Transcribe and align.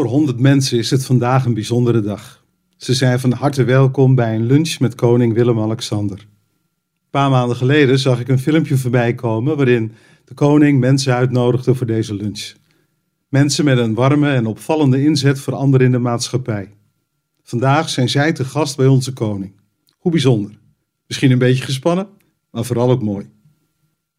Voor 0.00 0.08
100 0.08 0.38
mensen 0.38 0.78
is 0.78 0.90
het 0.90 1.06
vandaag 1.06 1.44
een 1.44 1.54
bijzondere 1.54 2.00
dag. 2.00 2.44
Ze 2.76 2.94
zijn 2.94 3.20
van 3.20 3.32
harte 3.32 3.64
welkom 3.64 4.14
bij 4.14 4.34
een 4.34 4.46
lunch 4.46 4.78
met 4.78 4.94
koning 4.94 5.34
Willem-Alexander. 5.34 6.18
Een 6.18 7.10
paar 7.10 7.30
maanden 7.30 7.56
geleden 7.56 7.98
zag 7.98 8.20
ik 8.20 8.28
een 8.28 8.38
filmpje 8.38 8.76
voorbij 8.76 9.14
komen 9.14 9.56
waarin 9.56 9.92
de 10.24 10.34
koning 10.34 10.80
mensen 10.80 11.14
uitnodigde 11.14 11.74
voor 11.74 11.86
deze 11.86 12.14
lunch. 12.14 12.52
Mensen 13.28 13.64
met 13.64 13.78
een 13.78 13.94
warme 13.94 14.30
en 14.30 14.46
opvallende 14.46 15.02
inzet 15.02 15.40
voor 15.40 15.54
anderen 15.54 15.86
in 15.86 15.92
de 15.92 15.98
maatschappij. 15.98 16.72
Vandaag 17.42 17.88
zijn 17.88 18.08
zij 18.08 18.32
te 18.32 18.44
gast 18.44 18.76
bij 18.76 18.86
onze 18.86 19.12
koning. 19.12 19.52
Hoe 19.98 20.12
bijzonder. 20.12 20.58
Misschien 21.06 21.30
een 21.30 21.38
beetje 21.38 21.64
gespannen, 21.64 22.08
maar 22.50 22.64
vooral 22.64 22.90
ook 22.90 23.02
mooi. 23.02 23.30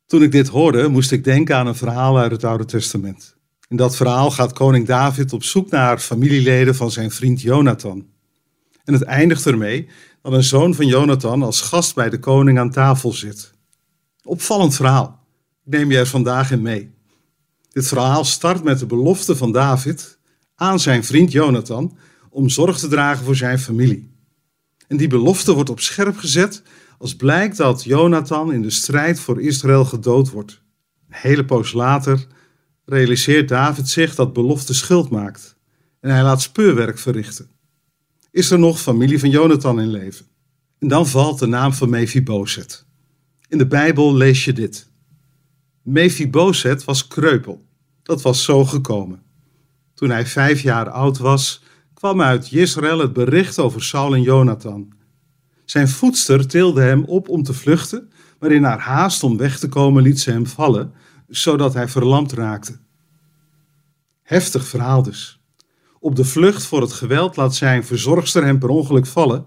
Toen 0.05 0.23
ik 0.23 0.31
dit 0.31 0.47
hoorde, 0.47 0.87
moest 0.87 1.11
ik 1.11 1.23
denken 1.23 1.55
aan 1.55 1.67
een 1.67 1.75
verhaal 1.75 2.19
uit 2.19 2.31
het 2.31 2.43
Oude 2.43 2.65
Testament. 2.65 3.39
In 3.71 3.77
dat 3.77 3.95
verhaal 3.95 4.31
gaat 4.31 4.53
koning 4.53 4.87
David 4.87 5.33
op 5.33 5.43
zoek 5.43 5.69
naar 5.69 5.99
familieleden 5.99 6.75
van 6.75 6.91
zijn 6.91 7.11
vriend 7.11 7.41
Jonathan. 7.41 8.05
En 8.83 8.93
het 8.93 9.01
eindigt 9.01 9.45
ermee 9.45 9.87
dat 10.21 10.33
een 10.33 10.43
zoon 10.43 10.75
van 10.75 10.85
Jonathan 10.87 11.43
als 11.43 11.61
gast 11.61 11.95
bij 11.95 12.09
de 12.09 12.19
koning 12.19 12.59
aan 12.59 12.71
tafel 12.71 13.11
zit. 13.11 13.53
Opvallend 14.23 14.75
verhaal. 14.75 15.25
Ik 15.65 15.71
neem 15.71 15.91
je 15.91 15.97
er 15.97 16.07
vandaag 16.07 16.51
in 16.51 16.61
mee. 16.61 16.91
Dit 17.69 17.87
verhaal 17.87 18.23
start 18.23 18.63
met 18.63 18.79
de 18.79 18.85
belofte 18.85 19.35
van 19.35 19.51
David 19.51 20.19
aan 20.55 20.79
zijn 20.79 21.03
vriend 21.03 21.31
Jonathan 21.31 21.97
om 22.29 22.49
zorg 22.49 22.79
te 22.79 22.87
dragen 22.87 23.25
voor 23.25 23.35
zijn 23.35 23.59
familie. 23.59 24.11
En 24.87 24.97
die 24.97 25.07
belofte 25.07 25.53
wordt 25.53 25.69
op 25.69 25.79
scherp 25.79 26.17
gezet 26.17 26.63
als 26.97 27.15
blijkt 27.15 27.57
dat 27.57 27.83
Jonathan 27.83 28.53
in 28.53 28.61
de 28.61 28.71
strijd 28.71 29.19
voor 29.19 29.41
Israël 29.41 29.85
gedood 29.85 30.29
wordt. 30.29 30.61
Een 31.09 31.17
hele 31.17 31.45
poos 31.45 31.73
later 31.73 32.27
realiseert 32.91 33.47
David 33.47 33.89
zich 33.89 34.15
dat 34.15 34.33
belofte 34.33 34.73
schuld 34.73 35.09
maakt 35.09 35.55
en 35.99 36.09
hij 36.09 36.23
laat 36.23 36.41
speurwerk 36.41 36.99
verrichten. 36.99 37.49
Is 38.31 38.51
er 38.51 38.59
nog 38.59 38.79
familie 38.79 39.19
van 39.19 39.29
Jonathan 39.29 39.81
in 39.81 39.91
leven? 39.91 40.25
En 40.79 40.87
dan 40.87 41.07
valt 41.07 41.39
de 41.39 41.45
naam 41.45 41.73
van 41.73 41.89
Mephibozet. 41.89 42.85
In 43.47 43.57
de 43.57 43.67
Bijbel 43.67 44.15
lees 44.15 44.45
je 44.45 44.53
dit. 44.53 44.89
Mephibozet 45.81 46.83
was 46.83 47.07
kreupel. 47.07 47.65
Dat 48.03 48.21
was 48.21 48.43
zo 48.43 48.65
gekomen. 48.65 49.21
Toen 49.93 50.09
hij 50.09 50.25
vijf 50.25 50.61
jaar 50.61 50.89
oud 50.89 51.17
was, 51.17 51.63
kwam 51.93 52.21
uit 52.21 52.51
Israël 52.51 52.99
het 52.99 53.13
bericht 53.13 53.59
over 53.59 53.83
Saul 53.83 54.15
en 54.15 54.21
Jonathan. 54.21 54.93
Zijn 55.65 55.87
voedster 55.87 56.47
tilde 56.47 56.81
hem 56.81 57.03
op 57.03 57.29
om 57.29 57.43
te 57.43 57.53
vluchten, 57.53 58.11
maar 58.39 58.51
in 58.51 58.63
haar 58.63 58.79
haast 58.79 59.23
om 59.23 59.37
weg 59.37 59.59
te 59.59 59.69
komen 59.69 60.03
liet 60.03 60.19
ze 60.19 60.31
hem 60.31 60.47
vallen, 60.47 60.93
zodat 61.27 61.73
hij 61.73 61.87
verlamd 61.87 62.31
raakte. 62.31 62.79
Heftig 64.31 64.67
verhaal 64.67 65.03
dus. 65.03 65.41
Op 65.99 66.15
de 66.15 66.25
vlucht 66.25 66.63
voor 66.63 66.81
het 66.81 66.93
geweld 66.93 67.35
laat 67.35 67.55
zijn 67.55 67.83
verzorgster 67.83 68.43
hem 68.43 68.59
per 68.59 68.69
ongeluk 68.69 69.05
vallen, 69.05 69.45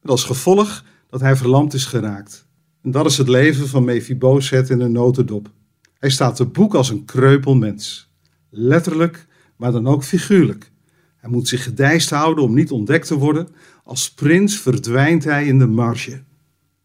met 0.00 0.10
als 0.10 0.24
gevolg 0.24 0.84
dat 1.08 1.20
hij 1.20 1.36
verlamd 1.36 1.74
is 1.74 1.84
geraakt. 1.84 2.46
En 2.82 2.90
dat 2.90 3.06
is 3.06 3.18
het 3.18 3.28
leven 3.28 3.68
van 3.68 3.84
Mephibozet 3.84 4.70
in 4.70 4.80
een 4.80 4.92
notendop. 4.92 5.50
Hij 5.98 6.10
staat 6.10 6.36
te 6.36 6.44
boek 6.44 6.74
als 6.74 6.90
een 6.90 7.04
kreupel 7.04 7.54
mens. 7.54 8.10
Letterlijk, 8.50 9.26
maar 9.56 9.72
dan 9.72 9.86
ook 9.86 10.04
figuurlijk. 10.04 10.72
Hij 11.16 11.30
moet 11.30 11.48
zich 11.48 11.62
gedijst 11.62 12.10
houden 12.10 12.44
om 12.44 12.54
niet 12.54 12.70
ontdekt 12.70 13.06
te 13.06 13.18
worden. 13.18 13.48
Als 13.84 14.12
prins 14.12 14.58
verdwijnt 14.58 15.24
hij 15.24 15.46
in 15.46 15.58
de 15.58 15.66
marge. 15.66 16.22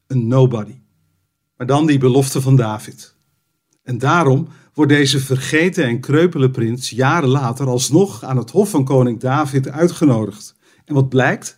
Een 0.08 0.28
nobody. 0.28 0.80
Maar 1.58 1.68
dan 1.68 1.86
die 1.86 2.00
belofte 2.00 2.42
van 2.42 2.56
David. 2.56 3.15
En 3.86 3.98
daarom 3.98 4.48
wordt 4.74 4.92
deze 4.92 5.20
vergeten 5.20 5.84
en 5.84 6.00
kreupele 6.00 6.50
prins 6.50 6.90
jaren 6.90 7.30
later 7.30 7.68
alsnog 7.68 8.24
aan 8.24 8.38
het 8.38 8.52
hof 8.52 8.70
van 8.70 8.84
koning 8.84 9.20
David 9.20 9.70
uitgenodigd. 9.70 10.56
En 10.86 10.94
wat 10.94 11.10
blijkt? 11.10 11.56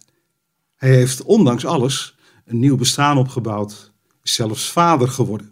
Hij 0.75 0.89
heeft 0.89 1.23
ondanks 1.23 1.66
alles 1.66 2.17
een 2.45 2.59
nieuw 2.59 2.75
bestaan 2.75 3.17
opgebouwd, 3.17 3.94
is 4.23 4.33
zelfs 4.33 4.72
vader 4.72 5.08
geworden. 5.08 5.52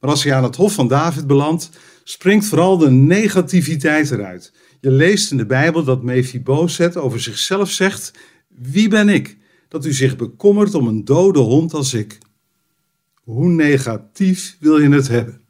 Maar 0.00 0.10
als 0.10 0.24
hij 0.24 0.34
aan 0.34 0.42
het 0.42 0.56
hof 0.56 0.74
van 0.74 0.88
David 0.88 1.26
belandt, 1.26 1.70
springt 2.04 2.46
vooral 2.46 2.78
de 2.78 2.90
negativiteit 2.90 4.10
eruit. 4.10 4.52
Je 4.80 4.90
leest 4.90 5.30
in 5.30 5.36
de 5.36 5.46
Bijbel 5.46 5.84
dat 5.84 6.02
Mephibozet 6.02 6.96
over 6.96 7.20
zichzelf 7.20 7.70
zegt: 7.70 8.12
Wie 8.48 8.88
ben 8.88 9.08
ik 9.08 9.38
dat 9.68 9.86
u 9.86 9.92
zich 9.92 10.16
bekommert 10.16 10.74
om 10.74 10.86
een 10.88 11.04
dode 11.04 11.38
hond 11.38 11.74
als 11.74 11.94
ik? 11.94 12.18
Hoe 13.14 13.48
negatief 13.48 14.56
wil 14.60 14.78
je 14.78 14.88
het 14.88 15.08
hebben? 15.08 15.45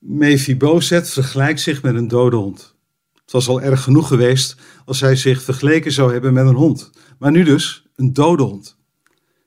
Mephibozet 0.00 1.10
vergelijkt 1.10 1.60
zich 1.60 1.82
met 1.82 1.94
een 1.94 2.08
dode 2.08 2.36
hond. 2.36 2.74
Het 3.14 3.32
was 3.32 3.48
al 3.48 3.60
erg 3.60 3.82
genoeg 3.82 4.08
geweest 4.08 4.56
als 4.84 5.00
hij 5.00 5.16
zich 5.16 5.42
vergeleken 5.42 5.92
zou 5.92 6.12
hebben 6.12 6.32
met 6.32 6.46
een 6.46 6.54
hond, 6.54 6.90
maar 7.18 7.30
nu 7.30 7.42
dus 7.44 7.86
een 7.96 8.12
dode 8.12 8.42
hond. 8.42 8.78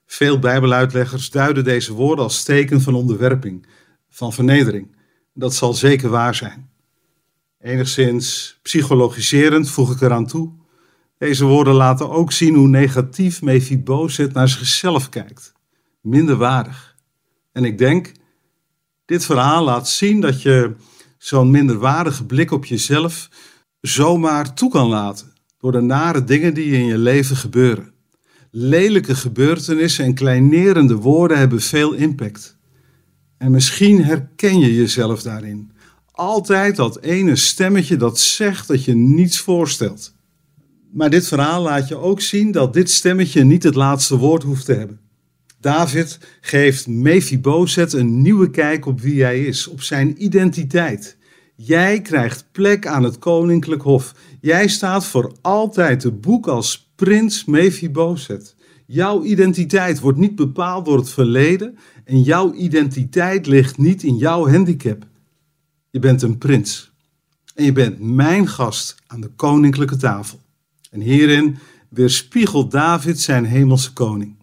Veel 0.06 0.38
Bijbeluitleggers 0.38 1.30
duiden 1.30 1.64
deze 1.64 1.92
woorden 1.92 2.24
als 2.24 2.42
teken 2.42 2.80
van 2.80 2.94
onderwerping, 2.94 3.66
van 4.10 4.32
vernedering. 4.32 4.96
Dat 5.32 5.54
zal 5.54 5.74
zeker 5.74 6.08
waar 6.08 6.34
zijn. 6.34 6.70
Enigszins 7.60 8.58
psychologiserend 8.62 9.70
voeg 9.70 9.92
ik 9.92 10.00
eraan 10.00 10.26
toe. 10.26 10.52
Deze 11.18 11.44
woorden 11.44 11.74
laten 11.74 12.10
ook 12.10 12.32
zien 12.32 12.54
hoe 12.54 12.68
negatief 12.68 13.42
Mephibozet 13.42 14.32
naar 14.32 14.48
zichzelf 14.48 15.08
kijkt. 15.08 15.52
Minderwaardig. 16.00 16.96
En 17.52 17.64
ik 17.64 17.78
denk, 17.78 18.12
dit 19.04 19.24
verhaal 19.24 19.64
laat 19.64 19.88
zien 19.88 20.20
dat 20.20 20.42
je 20.42 20.74
zo'n 21.18 21.50
minderwaardige 21.50 22.24
blik 22.24 22.50
op 22.50 22.64
jezelf 22.64 23.28
zomaar 23.80 24.54
toe 24.54 24.70
kan 24.70 24.88
laten. 24.88 25.32
Door 25.58 25.72
de 25.72 25.80
nare 25.80 26.24
dingen 26.24 26.54
die 26.54 26.72
in 26.72 26.84
je 26.84 26.98
leven 26.98 27.36
gebeuren. 27.36 27.92
Lelijke 28.50 29.14
gebeurtenissen 29.14 30.04
en 30.04 30.14
kleinerende 30.14 30.94
woorden 30.94 31.38
hebben 31.38 31.60
veel 31.60 31.92
impact. 31.92 32.56
En 33.38 33.50
misschien 33.50 34.04
herken 34.04 34.58
je 34.58 34.74
jezelf 34.74 35.22
daarin. 35.22 35.72
Altijd 36.10 36.76
dat 36.76 37.00
ene 37.00 37.36
stemmetje 37.36 37.96
dat 37.96 38.18
zegt 38.18 38.68
dat 38.68 38.84
je 38.84 38.94
niets 38.94 39.38
voorstelt. 39.40 40.14
Maar 40.92 41.10
dit 41.10 41.28
verhaal 41.28 41.62
laat 41.62 41.88
je 41.88 41.96
ook 41.96 42.20
zien 42.20 42.52
dat 42.52 42.72
dit 42.72 42.90
stemmetje 42.90 43.44
niet 43.44 43.62
het 43.62 43.74
laatste 43.74 44.16
woord 44.16 44.42
hoeft 44.42 44.64
te 44.64 44.74
hebben. 44.74 45.00
David 45.64 46.18
geeft 46.40 46.86
Mephibozet 46.86 47.92
een 47.92 48.22
nieuwe 48.22 48.50
kijk 48.50 48.86
op 48.86 49.00
wie 49.00 49.22
hij 49.22 49.44
is, 49.44 49.66
op 49.66 49.82
zijn 49.82 50.24
identiteit. 50.24 51.16
Jij 51.54 52.00
krijgt 52.00 52.46
plek 52.52 52.86
aan 52.86 53.02
het 53.02 53.18
koninklijk 53.18 53.82
hof. 53.82 54.14
Jij 54.40 54.68
staat 54.68 55.06
voor 55.06 55.32
altijd 55.40 56.00
te 56.00 56.12
boek 56.12 56.46
als 56.46 56.92
prins 56.94 57.44
Mephibozet. 57.44 58.54
Jouw 58.86 59.22
identiteit 59.22 60.00
wordt 60.00 60.18
niet 60.18 60.34
bepaald 60.34 60.84
door 60.84 60.96
het 60.96 61.10
verleden 61.10 61.78
en 62.04 62.22
jouw 62.22 62.52
identiteit 62.52 63.46
ligt 63.46 63.78
niet 63.78 64.02
in 64.02 64.16
jouw 64.16 64.48
handicap. 64.48 65.06
Je 65.90 65.98
bent 65.98 66.22
een 66.22 66.38
prins 66.38 66.92
en 67.54 67.64
je 67.64 67.72
bent 67.72 68.00
mijn 68.00 68.48
gast 68.48 68.94
aan 69.06 69.20
de 69.20 69.30
koninklijke 69.36 69.96
tafel. 69.96 70.40
En 70.90 71.00
hierin 71.00 71.56
weerspiegelt 71.88 72.70
David 72.70 73.20
zijn 73.20 73.44
hemelse 73.44 73.92
koning. 73.92 74.42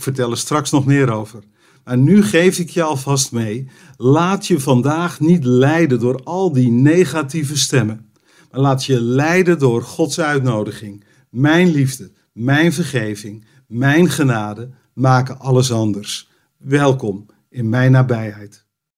Ik 0.00 0.06
vertel 0.06 0.30
er 0.30 0.38
straks 0.38 0.70
nog 0.70 0.86
meer 0.86 1.10
over. 1.10 1.42
Maar 1.84 1.98
nu 1.98 2.22
geef 2.22 2.58
ik 2.58 2.70
je 2.70 2.82
alvast 2.82 3.32
mee. 3.32 3.68
Laat 3.96 4.46
je 4.46 4.60
vandaag 4.60 5.20
niet 5.20 5.44
leiden 5.44 6.00
door 6.00 6.22
al 6.24 6.52
die 6.52 6.70
negatieve 6.70 7.58
stemmen. 7.58 8.10
Maar 8.50 8.60
laat 8.60 8.84
je 8.84 9.00
leiden 9.00 9.58
door 9.58 9.82
Gods 9.82 10.20
uitnodiging. 10.20 11.04
Mijn 11.30 11.70
liefde, 11.70 12.12
mijn 12.32 12.72
vergeving, 12.72 13.44
mijn 13.66 14.10
genade 14.10 14.70
maken 14.94 15.38
alles 15.38 15.72
anders. 15.72 16.28
Welkom 16.56 17.26
in 17.48 17.68
mijn 17.68 17.92
nabijheid. 17.92 18.66